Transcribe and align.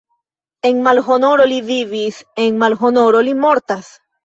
En 0.69 0.79
malhonoro 0.87 1.45
li 1.51 1.59
vivis, 1.67 2.23
en 2.47 2.59
malhonoro 2.65 3.25
li 3.31 3.39
mortas! 3.45 3.95